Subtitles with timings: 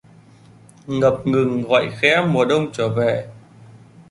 [0.87, 3.27] Ngập ngừng gọi khẽ mùa Đông trở về